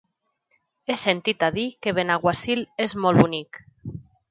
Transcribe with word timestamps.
He 0.91 0.95
sentit 1.01 1.45
a 1.49 1.51
dir 1.57 1.67
que 1.85 1.95
Benaguasil 1.99 2.65
és 2.87 2.99
molt 3.07 3.25
bonic. 3.27 3.65